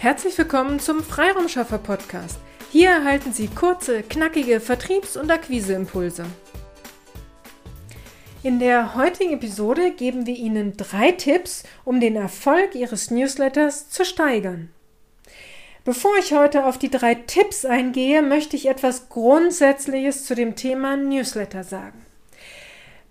Herzlich 0.00 0.38
willkommen 0.38 0.80
zum 0.80 1.02
Freiraumschaffer 1.02 1.76
Podcast. 1.76 2.38
Hier 2.72 2.88
erhalten 2.88 3.34
Sie 3.34 3.48
kurze, 3.48 4.02
knackige 4.02 4.58
Vertriebs- 4.58 5.18
und 5.18 5.30
Akquiseimpulse. 5.30 6.24
In 8.42 8.60
der 8.60 8.94
heutigen 8.94 9.34
Episode 9.34 9.90
geben 9.90 10.24
wir 10.24 10.36
Ihnen 10.36 10.74
drei 10.78 11.12
Tipps, 11.12 11.64
um 11.84 12.00
den 12.00 12.16
Erfolg 12.16 12.74
Ihres 12.74 13.10
Newsletters 13.10 13.90
zu 13.90 14.06
steigern. 14.06 14.70
Bevor 15.84 16.16
ich 16.16 16.32
heute 16.32 16.64
auf 16.64 16.78
die 16.78 16.90
drei 16.90 17.14
Tipps 17.14 17.66
eingehe, 17.66 18.22
möchte 18.22 18.56
ich 18.56 18.70
etwas 18.70 19.10
Grundsätzliches 19.10 20.24
zu 20.24 20.34
dem 20.34 20.56
Thema 20.56 20.96
Newsletter 20.96 21.62
sagen. 21.62 22.06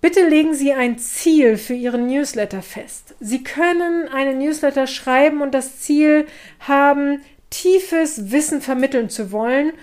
Bitte 0.02 0.28
legen 0.28 0.54
Sie 0.54 0.72
ein 0.74 0.98
Ziel 0.98 1.58
für 1.58 1.74
Ihren 1.74 2.08
Newsletter 2.08 2.62
fest. 2.62 3.16
Sie 3.20 3.44
können 3.44 4.08
einen 4.08 4.40
Newsletter 4.40 4.88
schreiben 4.88 5.42
und 5.42 5.54
das 5.54 5.80
Ziel 5.82 6.26
haben, 6.60 7.22
tiefes 7.50 8.32
Wissen 8.32 8.62
vermitteln 8.62 9.10
zu 9.10 9.32
wollen, 9.32 9.74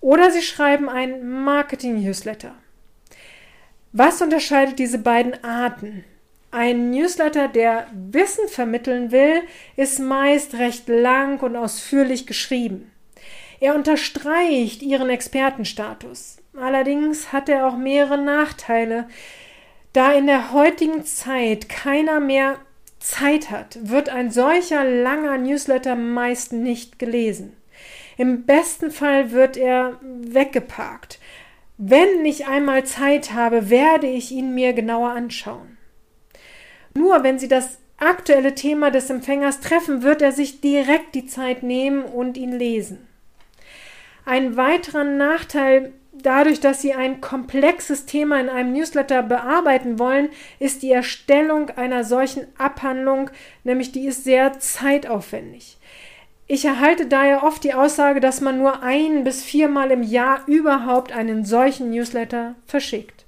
oder 0.00 0.30
Sie 0.30 0.42
schreiben 0.42 0.88
einen 0.88 1.42
Marketing-Newsletter. 1.44 2.54
Was 3.92 4.20
unterscheidet 4.20 4.78
diese 4.78 4.98
beiden 4.98 5.42
Arten? 5.42 6.04
Ein 6.50 6.90
Newsletter, 6.90 7.48
der 7.48 7.88
Wissen 7.92 8.48
vermitteln 8.48 9.10
will, 9.10 9.42
ist 9.76 9.98
meist 9.98 10.54
recht 10.54 10.88
lang 10.88 11.40
und 11.40 11.56
ausführlich 11.56 12.26
geschrieben. 12.26 12.92
Er 13.58 13.74
unterstreicht 13.74 14.82
Ihren 14.82 15.10
Expertenstatus. 15.10 16.36
Allerdings 16.56 17.32
hat 17.32 17.48
er 17.48 17.66
auch 17.66 17.76
mehrere 17.76 18.18
Nachteile, 18.18 19.08
da 19.94 20.12
in 20.12 20.26
der 20.26 20.52
heutigen 20.52 21.04
Zeit 21.04 21.68
keiner 21.70 22.20
mehr 22.20 22.58
Zeit 22.98 23.50
hat, 23.50 23.78
wird 23.80 24.08
ein 24.08 24.30
solcher 24.30 24.84
langer 24.84 25.38
Newsletter 25.38 25.94
meist 25.94 26.52
nicht 26.52 26.98
gelesen. 26.98 27.56
Im 28.16 28.44
besten 28.44 28.90
Fall 28.90 29.30
wird 29.30 29.56
er 29.56 29.98
weggeparkt. 30.02 31.18
Wenn 31.78 32.24
ich 32.24 32.46
einmal 32.46 32.84
Zeit 32.84 33.32
habe, 33.32 33.70
werde 33.70 34.06
ich 34.06 34.30
ihn 34.30 34.54
mir 34.54 34.72
genauer 34.72 35.10
anschauen. 35.10 35.78
Nur 36.94 37.22
wenn 37.22 37.38
Sie 37.38 37.48
das 37.48 37.78
aktuelle 37.96 38.54
Thema 38.54 38.90
des 38.90 39.10
Empfängers 39.10 39.60
treffen, 39.60 40.02
wird 40.02 40.22
er 40.22 40.32
sich 40.32 40.60
direkt 40.60 41.14
die 41.14 41.26
Zeit 41.26 41.62
nehmen 41.62 42.04
und 42.04 42.36
ihn 42.36 42.52
lesen. 42.52 43.06
Ein 44.24 44.56
weiterer 44.56 45.04
Nachteil 45.04 45.92
dadurch, 46.22 46.60
dass 46.60 46.80
Sie 46.80 46.94
ein 46.94 47.20
komplexes 47.20 48.06
Thema 48.06 48.40
in 48.40 48.48
einem 48.48 48.72
Newsletter 48.72 49.22
bearbeiten 49.22 49.98
wollen, 49.98 50.28
ist 50.58 50.82
die 50.82 50.92
Erstellung 50.92 51.70
einer 51.70 52.04
solchen 52.04 52.46
Abhandlung, 52.58 53.30
nämlich 53.64 53.92
die 53.92 54.06
ist 54.06 54.24
sehr 54.24 54.58
zeitaufwendig. 54.58 55.78
Ich 56.46 56.64
erhalte 56.64 57.06
daher 57.06 57.42
oft 57.42 57.64
die 57.64 57.74
Aussage, 57.74 58.20
dass 58.20 58.40
man 58.40 58.58
nur 58.58 58.82
ein 58.82 59.24
bis 59.24 59.42
viermal 59.42 59.90
im 59.90 60.02
Jahr 60.02 60.42
überhaupt 60.46 61.12
einen 61.12 61.44
solchen 61.44 61.90
Newsletter 61.90 62.54
verschickt. 62.66 63.24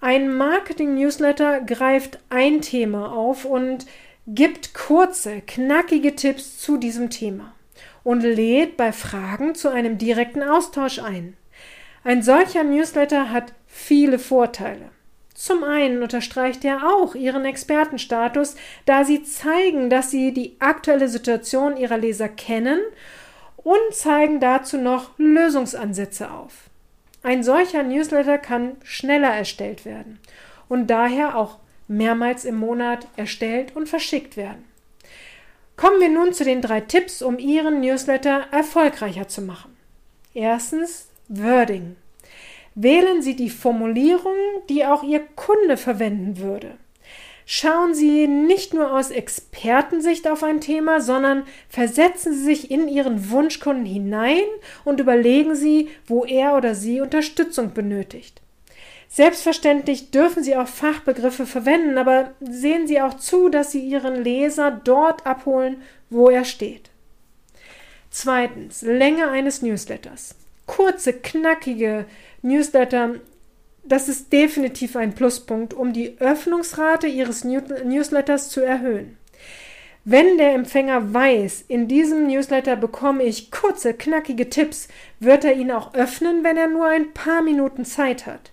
Ein 0.00 0.34
Marketing-Newsletter 0.34 1.60
greift 1.60 2.20
ein 2.30 2.60
Thema 2.60 3.12
auf 3.12 3.44
und 3.44 3.86
gibt 4.26 4.74
kurze, 4.74 5.42
knackige 5.46 6.16
Tipps 6.16 6.58
zu 6.58 6.76
diesem 6.76 7.10
Thema 7.10 7.54
und 8.02 8.22
lädt 8.22 8.76
bei 8.76 8.92
Fragen 8.92 9.54
zu 9.54 9.68
einem 9.68 9.98
direkten 9.98 10.42
Austausch 10.42 11.00
ein. 11.00 11.36
Ein 12.02 12.22
solcher 12.22 12.64
Newsletter 12.64 13.30
hat 13.30 13.52
viele 13.66 14.18
Vorteile. 14.18 14.90
Zum 15.34 15.64
einen 15.64 16.02
unterstreicht 16.02 16.64
er 16.64 16.86
auch 16.86 17.14
ihren 17.14 17.44
Expertenstatus, 17.44 18.56
da 18.86 19.04
sie 19.04 19.22
zeigen, 19.22 19.90
dass 19.90 20.10
sie 20.10 20.32
die 20.32 20.56
aktuelle 20.60 21.08
Situation 21.08 21.76
ihrer 21.76 21.98
Leser 21.98 22.28
kennen 22.28 22.80
und 23.56 23.78
zeigen 23.92 24.40
dazu 24.40 24.78
noch 24.78 25.10
Lösungsansätze 25.18 26.30
auf. 26.30 26.70
Ein 27.22 27.42
solcher 27.42 27.82
Newsletter 27.82 28.38
kann 28.38 28.76
schneller 28.82 29.34
erstellt 29.34 29.84
werden 29.84 30.18
und 30.68 30.86
daher 30.88 31.36
auch 31.36 31.58
mehrmals 31.86 32.46
im 32.46 32.56
Monat 32.56 33.06
erstellt 33.16 33.76
und 33.76 33.88
verschickt 33.88 34.38
werden. 34.38 34.64
Kommen 35.76 36.00
wir 36.00 36.08
nun 36.08 36.32
zu 36.32 36.44
den 36.44 36.62
drei 36.62 36.80
Tipps, 36.80 37.20
um 37.20 37.38
Ihren 37.38 37.80
Newsletter 37.80 38.46
erfolgreicher 38.52 39.28
zu 39.28 39.42
machen. 39.42 39.76
Erstens 40.32 41.09
Wording. 41.30 41.94
Wählen 42.74 43.22
Sie 43.22 43.36
die 43.36 43.50
Formulierung, 43.50 44.34
die 44.68 44.84
auch 44.84 45.04
Ihr 45.04 45.20
Kunde 45.36 45.76
verwenden 45.76 46.38
würde. 46.38 46.72
Schauen 47.46 47.94
Sie 47.94 48.26
nicht 48.26 48.74
nur 48.74 48.92
aus 48.92 49.12
Expertensicht 49.12 50.26
auf 50.26 50.42
ein 50.42 50.60
Thema, 50.60 51.00
sondern 51.00 51.44
versetzen 51.68 52.34
Sie 52.34 52.42
sich 52.42 52.70
in 52.72 52.88
Ihren 52.88 53.30
Wunschkunden 53.30 53.86
hinein 53.86 54.42
und 54.84 54.98
überlegen 54.98 55.54
Sie, 55.54 55.88
wo 56.04 56.24
er 56.24 56.56
oder 56.56 56.74
sie 56.74 57.00
Unterstützung 57.00 57.74
benötigt. 57.74 58.42
Selbstverständlich 59.08 60.10
dürfen 60.10 60.42
Sie 60.42 60.56
auch 60.56 60.68
Fachbegriffe 60.68 61.46
verwenden, 61.46 61.96
aber 61.96 62.32
sehen 62.40 62.88
Sie 62.88 63.00
auch 63.00 63.14
zu, 63.14 63.48
dass 63.48 63.70
Sie 63.70 63.80
Ihren 63.80 64.24
Leser 64.24 64.72
dort 64.72 65.26
abholen, 65.26 65.82
wo 66.08 66.28
er 66.28 66.44
steht. 66.44 66.90
Zweitens, 68.10 68.82
Länge 68.82 69.30
eines 69.30 69.62
Newsletters 69.62 70.34
kurze, 70.70 71.12
knackige 71.12 72.06
Newsletter, 72.42 73.16
das 73.82 74.08
ist 74.08 74.32
definitiv 74.32 74.94
ein 74.94 75.14
Pluspunkt, 75.16 75.74
um 75.74 75.92
die 75.92 76.20
Öffnungsrate 76.20 77.08
Ihres 77.08 77.42
Newsletters 77.42 78.50
zu 78.50 78.60
erhöhen. 78.60 79.16
Wenn 80.04 80.38
der 80.38 80.54
Empfänger 80.54 81.12
weiß, 81.12 81.64
in 81.66 81.88
diesem 81.88 82.28
Newsletter 82.28 82.76
bekomme 82.76 83.24
ich 83.24 83.50
kurze, 83.50 83.94
knackige 83.94 84.48
Tipps, 84.48 84.86
wird 85.18 85.44
er 85.44 85.54
ihn 85.54 85.72
auch 85.72 85.92
öffnen, 85.94 86.44
wenn 86.44 86.56
er 86.56 86.68
nur 86.68 86.86
ein 86.86 87.12
paar 87.14 87.42
Minuten 87.42 87.84
Zeit 87.84 88.26
hat. 88.26 88.52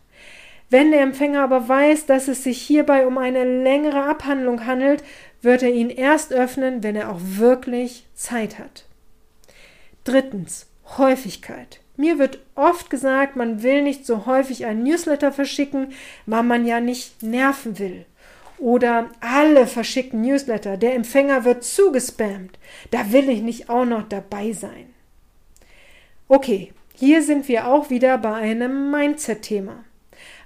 Wenn 0.71 0.89
der 0.89 1.01
Empfänger 1.01 1.43
aber 1.43 1.69
weiß, 1.69 2.07
dass 2.07 2.27
es 2.27 2.43
sich 2.43 2.59
hierbei 2.59 3.05
um 3.05 3.19
eine 3.19 3.45
längere 3.61 4.03
Abhandlung 4.03 4.65
handelt, 4.65 5.03
wird 5.43 5.61
er 5.61 5.71
ihn 5.71 5.91
erst 5.91 6.33
öffnen, 6.33 6.81
wenn 6.81 6.95
er 6.95 7.11
auch 7.11 7.19
wirklich 7.21 8.05
Zeit 8.15 8.57
hat. 8.57 8.85
Drittens 10.03 10.65
Häufigkeit. 10.97 11.79
Mir 11.97 12.19
wird 12.19 12.39
oft 12.53 12.91
gesagt, 12.91 13.35
man 13.35 13.63
will 13.63 13.81
nicht 13.81 14.05
so 14.05 14.27
häufig 14.27 14.65
ein 14.65 14.83
Newsletter 14.83 15.31
verschicken, 15.31 15.93
weil 16.27 16.43
man 16.43 16.65
ja 16.65 16.79
nicht 16.79 17.23
nerven 17.23 17.79
will. 17.79 18.05
Oder 18.59 19.09
alle 19.19 19.67
verschicken 19.67 20.21
Newsletter, 20.21 20.77
der 20.77 20.95
Empfänger 20.95 21.43
wird 21.43 21.63
zugespammt. 21.63 22.57
Da 22.91 23.11
will 23.11 23.29
ich 23.29 23.41
nicht 23.41 23.69
auch 23.69 23.85
noch 23.85 24.07
dabei 24.07 24.51
sein. 24.53 24.93
Okay, 26.27 26.71
hier 26.93 27.23
sind 27.23 27.47
wir 27.47 27.67
auch 27.67 27.89
wieder 27.89 28.17
bei 28.17 28.33
einem 28.33 28.91
Mindset-Thema. 28.91 29.83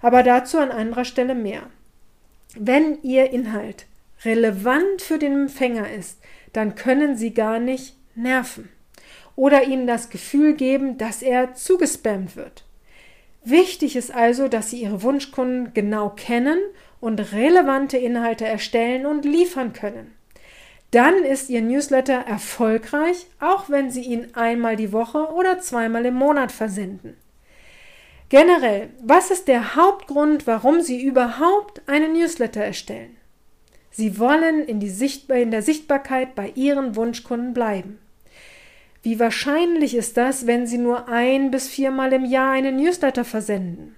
Aber 0.01 0.23
dazu 0.23 0.57
an 0.57 0.71
anderer 0.71 1.05
Stelle 1.05 1.35
mehr. 1.35 1.63
Wenn 2.55 3.01
Ihr 3.01 3.31
Inhalt 3.31 3.85
relevant 4.23 5.01
für 5.01 5.17
den 5.17 5.43
Empfänger 5.43 5.91
ist, 5.91 6.19
dann 6.53 6.75
können 6.75 7.17
Sie 7.17 7.33
gar 7.33 7.59
nicht 7.59 7.95
nerven 8.15 8.69
oder 9.35 9.63
ihnen 9.63 9.87
das 9.87 10.09
Gefühl 10.09 10.53
geben, 10.55 10.97
dass 10.97 11.21
er 11.21 11.53
zugespammt 11.53 12.35
wird. 12.35 12.65
Wichtig 13.43 13.95
ist 13.95 14.13
also, 14.13 14.47
dass 14.47 14.69
Sie 14.69 14.83
Ihre 14.83 15.01
Wunschkunden 15.01 15.73
genau 15.73 16.09
kennen 16.09 16.59
und 16.99 17.33
relevante 17.33 17.97
Inhalte 17.97 18.45
erstellen 18.45 19.05
und 19.05 19.25
liefern 19.25 19.73
können. 19.73 20.13
Dann 20.91 21.23
ist 21.23 21.49
Ihr 21.49 21.61
Newsletter 21.61 22.25
erfolgreich, 22.27 23.25
auch 23.39 23.69
wenn 23.69 23.89
Sie 23.89 24.01
ihn 24.01 24.27
einmal 24.33 24.75
die 24.75 24.91
Woche 24.91 25.33
oder 25.33 25.59
zweimal 25.59 26.05
im 26.05 26.15
Monat 26.15 26.51
versenden. 26.51 27.17
Generell, 28.29 28.89
was 29.01 29.31
ist 29.31 29.47
der 29.47 29.75
Hauptgrund, 29.75 30.45
warum 30.47 30.81
Sie 30.81 31.01
überhaupt 31.01 31.81
einen 31.87 32.13
Newsletter 32.13 32.63
erstellen? 32.63 33.17
Sie 33.89 34.19
wollen 34.19 34.63
in, 34.65 34.81
in 34.81 35.51
der 35.51 35.61
Sichtbarkeit 35.61 36.35
bei 36.35 36.51
Ihren 36.55 36.95
Wunschkunden 36.95 37.53
bleiben. 37.53 37.99
Wie 39.03 39.19
wahrscheinlich 39.19 39.95
ist 39.95 40.17
das, 40.17 40.45
wenn 40.45 40.67
Sie 40.67 40.77
nur 40.77 41.07
ein 41.09 41.49
bis 41.49 41.67
viermal 41.67 42.13
im 42.13 42.23
Jahr 42.23 42.51
einen 42.51 42.75
Newsletter 42.75 43.25
versenden? 43.25 43.95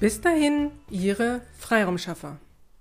Bis 0.00 0.22
dahin, 0.22 0.70
Ihre 0.88 1.42
Freiraumschaffer. 1.58 2.38